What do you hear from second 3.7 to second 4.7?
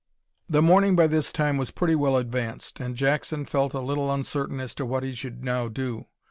a little uncertain